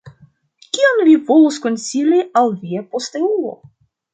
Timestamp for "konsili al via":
1.67-2.85